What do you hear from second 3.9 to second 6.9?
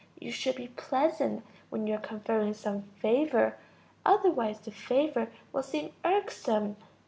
otherwise the favor will seem irksome.